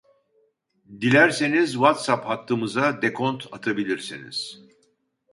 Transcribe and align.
Dilerseniz 1.01 1.71
WhatsApp 1.75 2.25
hattımıza 2.25 3.01
dekont 3.01 3.47
atabilirsiniz 3.51 4.59